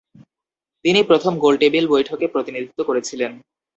তিনি 0.85 0.99
প্রথম 1.03 1.33
গোলটেবিল 1.37 1.85
বৈঠকে 1.87 2.25
প্রতিনিধিত্ব 2.27 2.79
করেছিলেন। 2.83 3.31